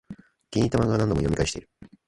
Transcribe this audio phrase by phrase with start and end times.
[0.49, 1.69] 気に入ったマンガは何度も読み返してる